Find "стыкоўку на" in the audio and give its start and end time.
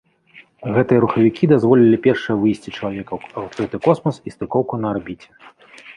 4.37-4.95